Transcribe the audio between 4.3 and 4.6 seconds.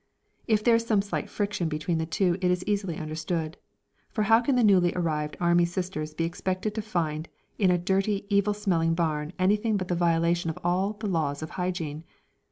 can